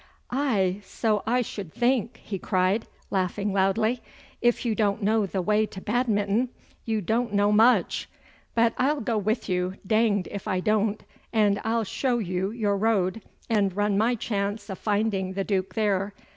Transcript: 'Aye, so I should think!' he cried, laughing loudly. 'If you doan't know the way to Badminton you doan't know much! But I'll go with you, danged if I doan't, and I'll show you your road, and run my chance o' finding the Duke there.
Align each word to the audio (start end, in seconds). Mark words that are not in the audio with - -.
'Aye, 0.31 0.81
so 0.83 1.21
I 1.27 1.43
should 1.43 1.71
think!' 1.71 2.19
he 2.23 2.39
cried, 2.39 2.87
laughing 3.11 3.53
loudly. 3.53 4.01
'If 4.41 4.65
you 4.65 4.73
doan't 4.73 5.03
know 5.03 5.27
the 5.27 5.43
way 5.43 5.67
to 5.67 5.79
Badminton 5.79 6.49
you 6.85 7.01
doan't 7.01 7.33
know 7.33 7.51
much! 7.51 8.09
But 8.55 8.73
I'll 8.79 9.01
go 9.01 9.19
with 9.19 9.47
you, 9.47 9.75
danged 9.85 10.27
if 10.31 10.47
I 10.47 10.59
doan't, 10.59 11.03
and 11.31 11.61
I'll 11.63 11.83
show 11.83 12.17
you 12.17 12.49
your 12.49 12.77
road, 12.77 13.21
and 13.47 13.77
run 13.77 13.95
my 13.95 14.15
chance 14.15 14.71
o' 14.71 14.75
finding 14.75 15.33
the 15.33 15.43
Duke 15.43 15.75
there. 15.75 16.15